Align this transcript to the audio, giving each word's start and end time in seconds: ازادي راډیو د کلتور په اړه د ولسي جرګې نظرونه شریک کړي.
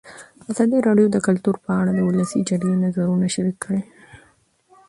ازادي 0.51 0.77
راډیو 0.87 1.07
د 1.11 1.17
کلتور 1.27 1.55
په 1.63 1.71
اړه 1.79 1.91
د 1.93 1.99
ولسي 2.07 2.39
جرګې 2.49 2.75
نظرونه 2.85 3.27
شریک 3.35 3.57
کړي. 3.63 3.81